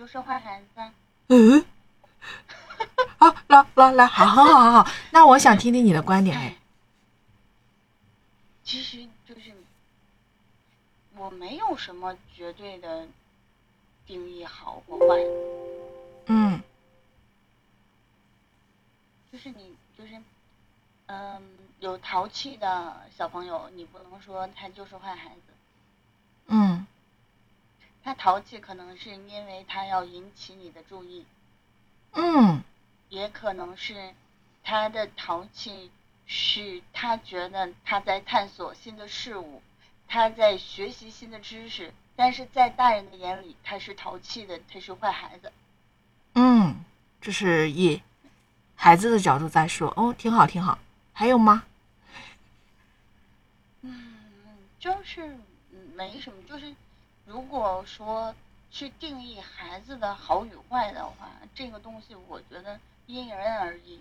[0.00, 0.80] 就是坏孩子。
[1.28, 1.62] 嗯，
[3.18, 6.56] 好，来来来，好好好好好，那我想听听你的观点哎。
[8.64, 9.52] 其实就是
[11.16, 13.06] 我没有什么绝对的
[14.06, 15.22] 定义好或坏，
[16.28, 16.62] 嗯
[19.30, 20.18] 就是你就是
[21.08, 21.42] 嗯
[21.80, 25.49] 有淘气的小朋友，你不能说他就是坏孩子。
[28.20, 31.24] 淘气可能是因为他要引起你的注意，
[32.12, 32.62] 嗯
[33.08, 34.14] 也可能是
[34.62, 35.90] 他的淘气
[36.26, 39.62] 是他觉得他在探索新的事物，
[40.06, 45.50] 他在学习新的知识，但是在大人的眼里他是淘气的，他是坏孩子。
[46.34, 46.84] 嗯，
[47.22, 48.02] 这是以
[48.76, 50.78] 孩子的角度在说，哦，挺好挺好。
[51.14, 51.64] 还有吗？
[53.80, 55.26] 嗯，就是
[55.72, 56.74] 嗯没什么，就是
[57.26, 58.34] 如果说
[58.70, 64.00] 去定义孩子的好与坏的话，这个东西我觉得因人而异。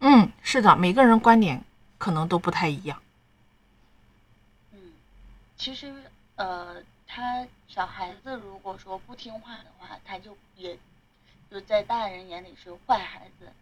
[0.00, 1.62] 嗯，是的，每个人观点
[1.98, 3.02] 可能都不太一样。
[4.72, 4.92] 嗯，
[5.56, 5.94] 其实
[6.36, 10.78] 呃，他小孩子如果说不听话的话，他就也
[11.50, 13.52] 就在大人眼里是坏孩子，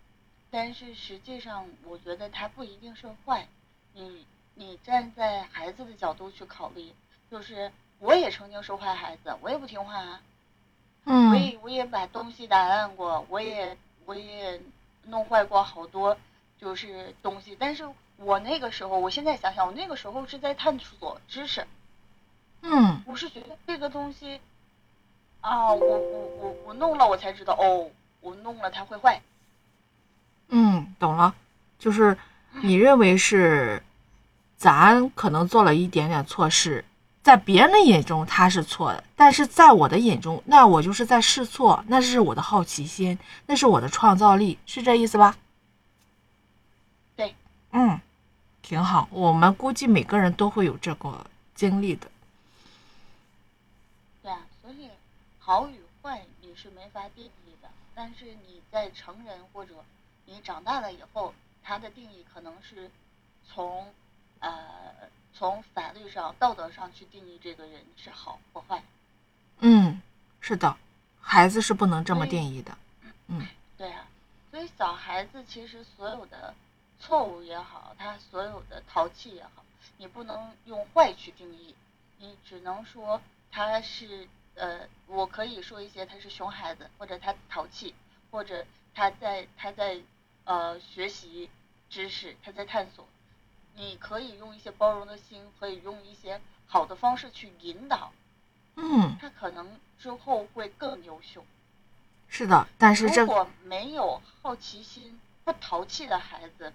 [0.50, 3.46] 但是实际上我觉得他不一定是坏。
[3.92, 4.24] 你
[4.54, 6.92] 你站在孩子的角度去考虑，
[7.30, 10.20] 就是我也曾经是坏孩子，我也不听话啊，
[11.04, 14.60] 我嗯也我也把东西打烂过，我也我也
[15.04, 16.16] 弄坏过好多
[16.60, 21.66] 就是东西，但是我那个时候，我现在想想，我那个时候是在探索知识，
[22.62, 23.02] 嗯。
[23.06, 24.40] 我是觉得这个东西
[25.40, 27.90] 啊，我我我我弄了，我才知道哦，
[28.20, 29.20] 我弄了它会坏。
[30.48, 31.34] 嗯，懂了，
[31.78, 32.16] 就是
[32.62, 33.82] 你认为是
[34.56, 36.84] 咱可能做了一点点错事，
[37.22, 45.36] 在别人的眼中他是错的，但是在我的眼中，那我就是在试错，那是我的好奇心，那是我的创造力，是这意思吧？
[47.14, 47.34] 对，
[47.72, 48.00] 嗯，
[48.62, 49.06] 挺好。
[49.10, 52.10] 我们估计每个人都会有这个经历的。
[54.22, 54.88] 对啊，所以
[55.38, 59.74] 好与坏你是没法定义的，但是你在成人或者
[60.24, 62.90] 你长大了以后，它的定义可能是
[63.46, 63.86] 从
[64.38, 64.50] 呃
[65.34, 68.82] 从法律上、道德上去定义这个人是好或坏。
[69.60, 70.00] 嗯，
[70.40, 70.76] 是的，
[71.20, 72.76] 孩子是不能这么定义的。
[73.28, 73.46] 嗯
[73.78, 74.06] 对啊，
[74.50, 76.54] 所以小孩子其实所有的
[76.98, 79.64] 错误也好，他所有的淘气也好，
[79.96, 81.74] 你不能用坏去定义，
[82.18, 83.20] 你只能说
[83.50, 87.94] 他是呃，我可以说一些他是熊孩子，或者他淘气，
[88.30, 90.00] 或者他在他在
[90.44, 91.48] 呃学习
[91.88, 93.06] 知识，他在探索。
[93.80, 98.12] 你可以用一些包容的心，可以用一些好的方式去引导，
[98.76, 101.42] 嗯，他可能之后会更优秀。
[102.28, 106.74] 是的，但是这如果没有好奇心、不淘气的孩子，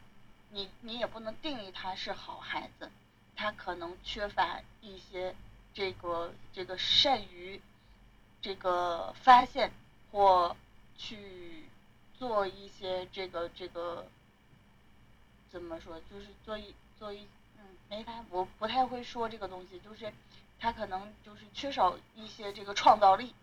[0.49, 2.89] 你你也不能定义他是好孩子，
[3.35, 5.35] 他可能缺乏一些
[5.75, 7.61] 这个这个善于
[8.41, 9.71] 这个发现
[10.11, 10.57] 或
[10.97, 11.65] 去
[12.17, 14.07] 做一些这个这个
[15.51, 17.19] 怎么说，就是做一做一
[17.57, 20.11] 嗯没法，我不太会说这个东西，就是
[20.59, 23.33] 他可能就是缺少一些这个创造力。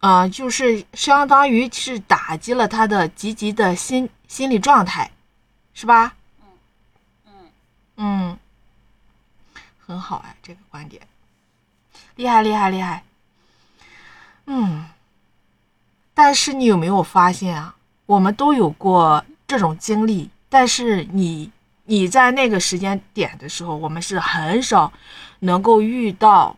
[0.00, 5.10] 啊、就是相当于是打击了他的积极的心心理状态，
[5.74, 6.14] 是吧？
[7.26, 7.50] 嗯，
[7.96, 8.38] 嗯，
[9.84, 11.02] 很好哎，这个观点，
[12.14, 13.02] 厉害厉害厉害。
[14.44, 14.86] 嗯，
[16.14, 17.74] 但是你有没有发现啊？
[18.04, 21.50] 我们都有过这种经历，但是你
[21.86, 24.92] 你在那个时间点的时候，我们是很少
[25.40, 26.56] 能够遇到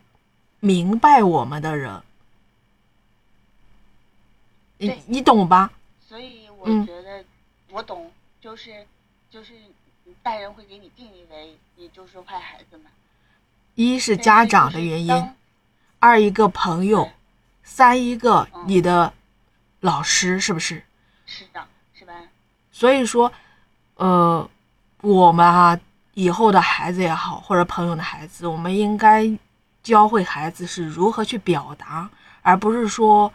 [0.61, 2.03] 明白我们的人。
[4.79, 5.73] 你你懂吧？
[6.07, 7.25] 所以我嗯觉得
[7.71, 8.87] 我懂，就是
[9.31, 9.53] 就是
[10.23, 12.91] 大人会给你定义为你就是坏孩子嘛。
[13.75, 15.31] 一是家长的原因，
[15.99, 17.11] 二一个朋友，
[17.63, 19.13] 三一个嗯你的
[19.81, 20.83] 老师，是不是？
[21.27, 22.15] 是的，是吧？
[22.73, 23.33] 所以说，
[23.97, 24.49] 呃，
[25.01, 25.79] 我们啊，
[26.15, 29.31] 以后的孩子也好，或者朋友的孩子，我们应该
[29.83, 32.11] 教会孩子是如何去表达，
[32.43, 33.33] 而不是说，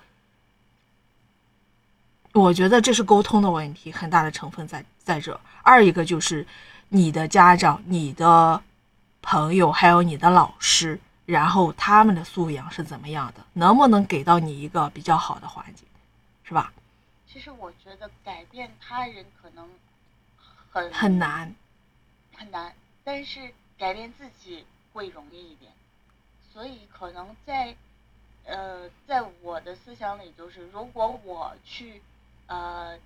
[2.34, 5.40] 我觉得这是沟通的问题，很大的成分在在这。
[5.62, 6.46] 二一个就是
[6.90, 8.62] 你的家长、你的
[9.22, 15.88] 朋友，还有你的老师，然后他们的素养是怎么样的，能不能给到你一个比较好的环境，
[16.44, 16.74] 是吧？
[17.26, 19.66] 其实我觉得改变他人可能
[20.74, 21.54] 很很难。
[22.36, 22.74] 很难，
[23.04, 25.72] 但是改变自己会容易一点。
[26.52, 27.76] 所以可能在
[28.46, 32.02] 呃，在我的思想里，就是如果我去
[32.48, 32.98] 呃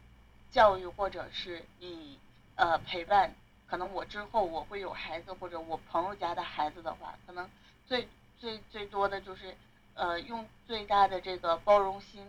[0.49, 2.17] 教育或者是你
[2.55, 3.35] 呃陪伴，
[3.67, 7.49] 可能我之后我会有孩子或者我朋友家的孩子的话，可能
[7.85, 8.07] 最
[8.39, 9.55] 最最多的就是
[9.93, 12.25] 呃用最大的这个包容心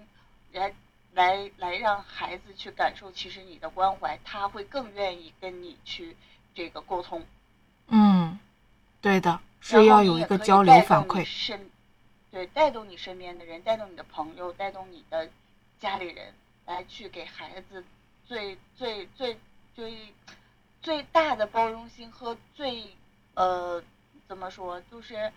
[0.53, 0.75] 来
[1.13, 6.17] 来来让孩子去感受，其实你的关怀，他会更愿意跟你去
[6.55, 7.27] 这个沟通。
[7.89, 8.39] 嗯，
[9.01, 11.25] 对的，然是要有一个交流反馈。
[11.25, 11.71] 身，
[12.31, 15.29] 对，带动你身边的人，带动你的朋友，带动你的
[15.81, 16.35] 家里人，
[16.67, 17.83] 来去给孩子
[18.27, 19.39] 最最最
[19.75, 20.15] 最
[20.83, 22.97] 最大的包容心和最
[23.35, 23.83] 呃
[24.29, 25.33] 怎么说，就是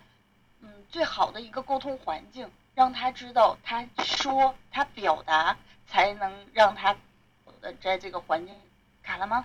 [0.62, 5.56] 嗯最好的一个沟通环境，让他知道他说他表达
[5.86, 6.96] 才能让他
[7.60, 8.54] 呃在这个环境
[9.02, 9.44] 卡了吗？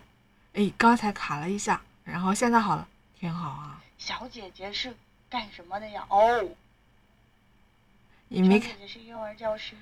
[0.53, 2.87] 哎，刚才卡了一下，然后现在好了，
[3.19, 3.81] 挺好啊。
[3.97, 4.95] 小姐姐是
[5.29, 6.05] 干什么的呀？
[6.09, 6.47] 哦，
[8.27, 9.75] 你没看是幼儿教师。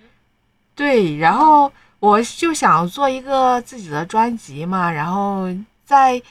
[0.74, 5.48] 对，然后我就想做一个自己的专辑嘛，然后
[5.86, 6.22] 在，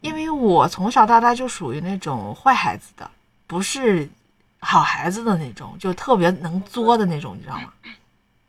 [0.00, 3.10] 因为我从小到大就属于那种坏孩子的，
[3.46, 4.08] 不是
[4.60, 7.72] 好孩子的那种，就特别能作的那种，你知道吗？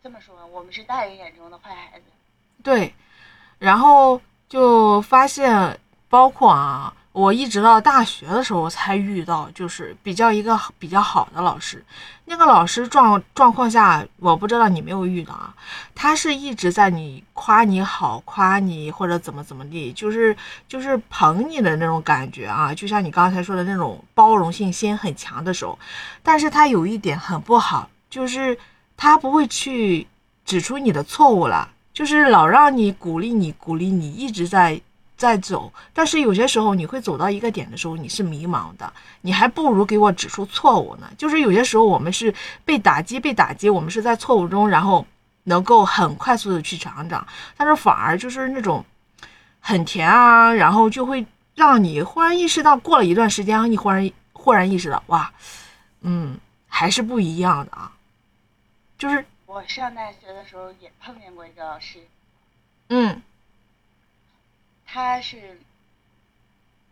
[0.04, 2.06] 这么说，我们是大人眼中的坏孩子。
[2.64, 2.94] 对，
[3.60, 5.80] 然后就发现，
[6.10, 11.84] 包括啊，我一直到大学的时候才遇到，就是比较一个比较好的老师。
[12.26, 15.54] 那个老师状状况下，我不知道你没有遇到啊，
[15.94, 20.36] 他是一直在你夸你好，夸你或者怎么怎么地，就是
[20.68, 25.78] 就是捧你的那种感觉啊，就像你刚才说的那种包容性心很强的时候，
[26.24, 28.58] 但是他有一点很不好，就是
[28.96, 30.08] 他不会去
[30.46, 31.70] 指出你的错误了。
[31.94, 34.80] 就是老让你鼓励你，鼓励你，一直在
[35.22, 35.72] 在走。
[35.94, 38.92] 但是有些时候你会走到一个点的时候，你是迷茫的，
[39.22, 41.08] 你还不如给我指出错误呢。
[41.16, 42.34] 就是有些时候我们是
[42.66, 45.06] 被打击，被打击，我们是在错误中，然后
[45.44, 47.26] 能够很快速的去成长。
[47.56, 48.84] 但是反而就是那种
[49.60, 55.32] 很甜啊，然后就会让你忽然意识到，过了一段时间，你忽然忽然意识到，哇，
[56.02, 56.36] 嗯，
[56.68, 57.92] 还是不一样的啊。
[58.98, 62.00] 就是我上大学的时候也碰见过一个老师，
[62.90, 63.22] 嗯
[64.94, 65.58] 他是，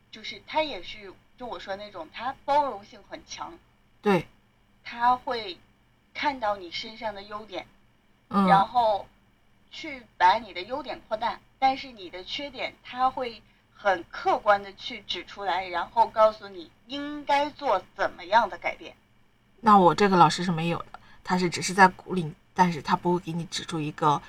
[0.10, 3.60] 就是他也是，就我说那种，他包容性很强，
[4.02, 4.26] 对，
[4.86, 5.58] 他会
[6.14, 7.68] 看到你身上的优点，
[8.30, 9.06] 嗯，然后
[9.70, 13.42] 去把你的优点扩大，但是你的缺点他会
[13.76, 18.96] 很客观的去指出来，然后告诉你应该做怎么样的改变。
[19.60, 24.22] 那我这个老师是没有的，他是只是在鼓励你，但是他不会给你指出一个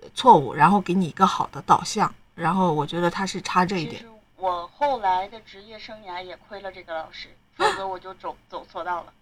[0.00, 2.14] 呃错误，然后给你一个好的导向。
[2.36, 4.04] 然后我觉得他是差这一点。
[4.36, 9.12] 我后来的职业生涯也亏了这个老师， 否则我就走走错道了。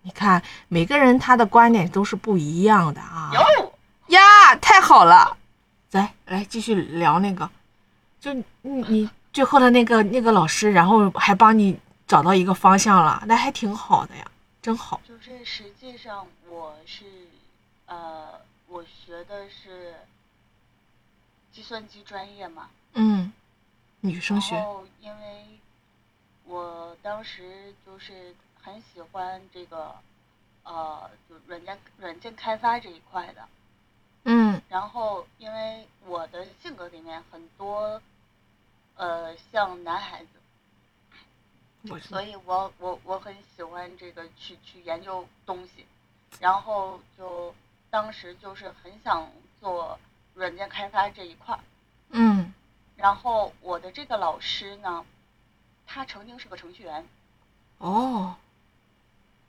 [0.00, 3.30] 你看，每个人他的观点都是不一样的啊。
[3.34, 3.72] 哟，
[4.08, 4.20] 呀，
[4.56, 5.36] 太好了！
[5.92, 7.48] 来来，继续聊那个，
[8.18, 11.78] 就你你最后的那个那个老师，然后还帮你
[12.08, 14.24] 找到一个方向了，那还挺好的呀，
[14.62, 15.00] 真好。
[15.06, 17.04] 就是实际上我是，
[17.86, 18.30] 呃，
[18.66, 19.94] 我学的是
[21.52, 23.32] 计算机专业嘛，嗯，
[24.00, 25.46] 女生学，然后因为
[26.44, 29.94] 我当时就是很喜欢这个，
[30.64, 33.48] 呃，就软件软件开发这一块的。
[34.24, 34.60] 嗯。
[34.68, 38.00] 然后因为我的性格里面很多，
[38.96, 45.84] 呃，像男孩子，所以我我我很喜欢这个去去研究东西，
[46.40, 47.54] 然后就
[47.90, 49.30] 当时就是很想
[49.60, 49.98] 做
[50.34, 51.60] 软件开发这一块儿。
[52.10, 52.52] 嗯
[52.96, 55.04] 然后我的这个老师呢，
[55.86, 57.06] 他曾经是个程序员，
[57.78, 58.36] 哦，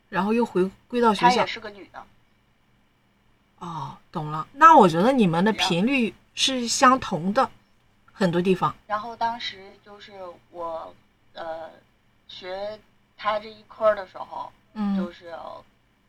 [0.10, 1.46] 然后又回归到学校她也。
[1.46, 2.04] 是个女的。
[3.60, 4.48] 哦，懂了。
[4.54, 7.50] 那我觉得你们的频率是相同的，
[8.12, 8.76] 很多地方。
[8.88, 10.14] 然后当时就是
[10.50, 10.94] 我
[11.34, 11.70] 呃
[12.28, 12.80] 学
[13.16, 15.36] 他这一科的时候，嗯就嗯是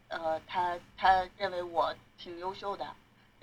[0.09, 2.87] 呃他他认为我挺优秀的，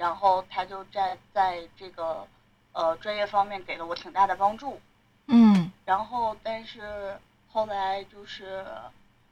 [0.01, 2.27] 然后他就在在这个
[2.73, 4.81] 呃专业方面给了我挺大的帮助。
[5.27, 7.19] 嗯然后但是
[7.51, 8.65] 后来就是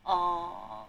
[0.04, 0.86] 呃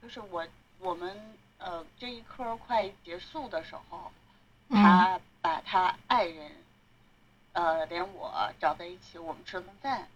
[0.00, 0.46] 就是我
[0.78, 4.12] 我们呃这一科快结束的时候，
[4.68, 6.52] 嗯他把他爱人，
[7.54, 10.08] 呃，连我找在一起，我们吃了顿饭，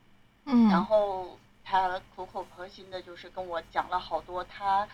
[0.44, 4.86] 嗯然嗯后他苦口婆心的，就是跟我讲了好多他，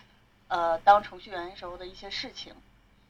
[0.47, 2.55] 呃，当程序员时候的一些事情，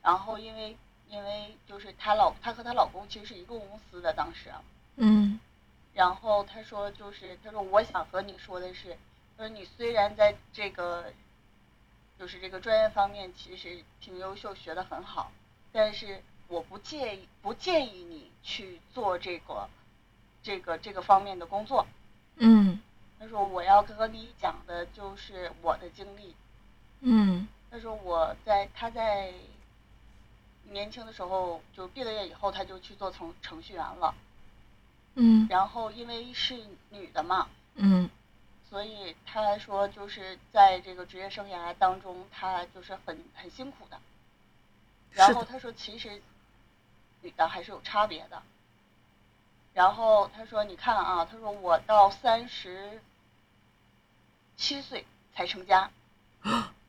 [0.03, 0.77] 然后因为
[1.09, 4.51] 因为就是她老她和她老公其实是一个公司的当时，
[4.97, 5.39] 嗯
[5.93, 8.97] 然后她说就是她说我想和你说的是，
[9.37, 11.13] 她说你虽然在这个，
[12.19, 15.31] 就是这个专业方面其实挺优秀，学得很好，
[15.71, 19.69] 但是我不介意不建议你去做这个
[20.43, 21.87] 这个这个方面的工作。
[22.35, 22.81] 嗯
[23.19, 26.35] 他说我要和你讲的就是我的经历。
[26.99, 29.31] 嗯他说我在他在
[30.73, 34.13] 年轻的时候就毕了业以后，他就去做程程序员了。
[35.15, 38.09] 嗯然后因为是女的嘛，嗯
[38.69, 43.99] 所以他说就是在这个职业生涯当中，他就是很很辛苦的。
[45.11, 46.21] 然后他说其实
[47.21, 48.41] 女的还是有差别的。
[49.73, 52.99] 然后他说你看啊，他说我到三十
[54.57, 55.91] 七岁才成家。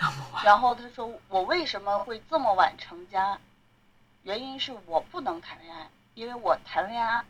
[0.44, 3.38] 然后他说我为什么会这么晚成家？
[4.22, 7.24] 原因是我不能谈恋爱，因为我谈恋爱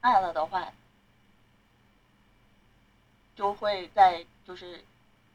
[0.00, 0.72] 爱了的话，
[3.36, 4.84] 就会在就是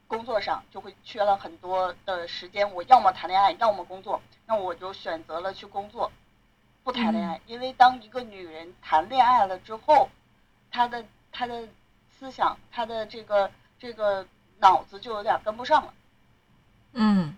[0.08, 2.74] 工作上就会缺了很多的时间。
[2.74, 6.12] 我要么谈恋爱，要么工作，那我就选择了去工作，
[6.84, 7.40] 不谈恋爱。
[7.46, 10.10] 因为当一个女人谈恋爱了之后，
[10.72, 11.68] 她的她的
[12.18, 14.28] 思想，她的这个这个
[14.60, 15.94] 脑子就有点跟不上了。
[16.94, 17.38] 嗯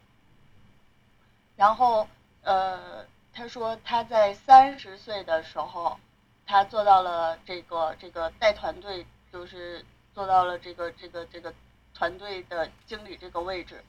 [1.56, 2.08] 然后
[2.42, 6.00] 呃，他说他在三十岁的时候，
[6.46, 11.54] 他做到了这个这个带团队，就是做到了这个这个这个
[11.94, 13.84] 团队的经理这个位置。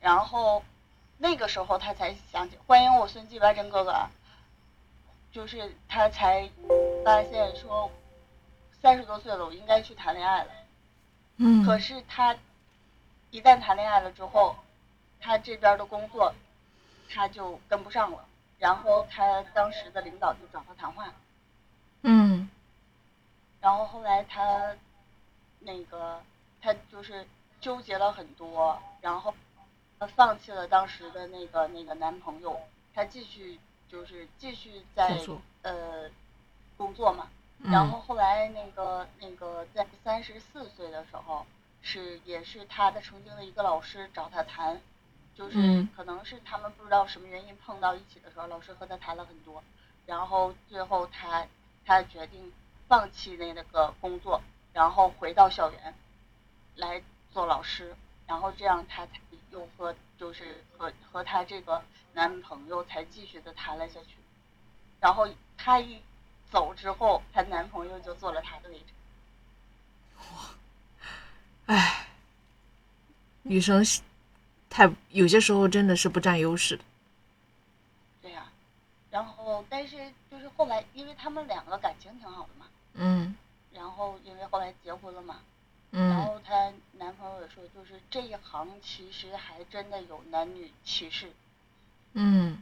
[0.00, 0.64] 然后
[1.18, 4.10] 那个时候他才想起，欢迎我孙继白真哥哥啊，
[5.30, 6.48] 就是他才
[7.04, 7.90] 发现说，
[8.80, 10.50] 三十多岁了，我应该去谈恋爱了。
[11.36, 11.66] 嗯。
[11.66, 12.34] 可是他
[13.30, 14.56] 一旦谈恋爱了之后，
[15.20, 16.34] 他这边的工作
[17.08, 18.24] 他就跟不上了，
[18.58, 21.12] 然后他当时的领导就找他谈话，
[22.02, 22.48] 嗯
[23.60, 24.74] 然后后来他
[25.60, 26.22] 那个
[26.62, 27.26] 他就是
[27.60, 29.34] 纠结了很多，然后
[29.98, 32.58] 他放弃了当时的那个那个男朋友，
[32.94, 35.20] 他继续就是继续在
[35.62, 36.10] 呃
[36.76, 37.70] 工作嘛，嗯。
[37.70, 41.44] 然后后来那个那个在三十四岁的时候，
[41.82, 44.80] 是也是他的曾经的一个老师找他谈，
[45.34, 49.62] 就是嗯可能是他们不知道什么原因碰到一起的时候，老师和他谈了很多，
[50.06, 51.46] 然后最后他
[51.84, 52.52] 他决定
[52.88, 55.94] 放弃那那个工作，然后回到校园
[56.76, 57.96] 来做老师，
[58.26, 59.12] 然后这样他才
[59.50, 61.82] 又和就是和和他这个
[62.12, 64.16] 男朋友才继续的谈了下去，
[65.00, 66.02] 然后他一
[66.50, 68.86] 走之后，她男朋友就坐了她的位置。
[71.70, 72.04] 唉，
[73.42, 74.02] 女生是
[74.68, 76.82] 太有些时候真的是不占优势的。
[78.20, 78.50] 对呀、
[79.08, 83.36] 然后但是就是后来，因为他们两个感情挺好的嘛，嗯
[83.72, 85.36] 然后因为后来结婚了嘛，
[85.92, 91.30] 嗯然嗯后她男朋友也说，就是这一行其实还真的有男女歧视，
[92.14, 92.60] 嗯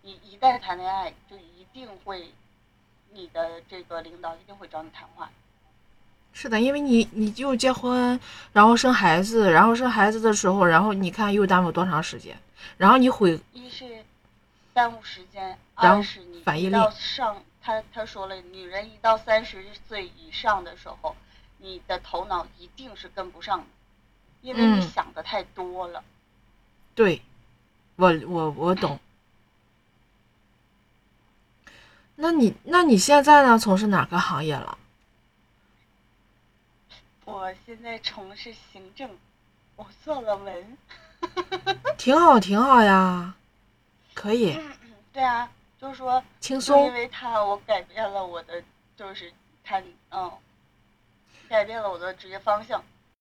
[0.00, 2.32] 你一旦谈恋爱，就一定会，
[3.12, 5.30] 你的这个领导一定会找你谈话。
[6.36, 8.18] 是的，因为你你就结婚，
[8.52, 12.36] 然后生孩子，然后生孩子的时候，然后你看又耽误多长时间，
[12.76, 14.04] 然后你回一是
[14.72, 21.14] 耽误时间，然后二是你反应到上，他他说了，女人一到三十岁以上的时候，
[21.58, 23.64] 你的头脑一定是跟不上的，
[24.42, 26.02] 因为你嗯想的太多了。
[26.96, 27.22] 对，
[27.94, 28.98] 我我我懂。
[32.16, 33.56] 那你那你现在呢？
[33.58, 34.78] 从事哪个行业了？
[37.24, 39.08] 我现在从事行政，
[39.76, 40.78] 我做了文。
[41.96, 43.34] 挺好，挺好呀，
[44.12, 44.58] 可以
[45.12, 45.48] 对啊，
[45.80, 46.92] 就是说，轻松因。
[46.92, 48.62] 为他，我改变了我的，
[48.96, 49.32] 就是
[49.64, 50.30] 他，嗯，
[51.48, 52.82] 改变了我的职业方向。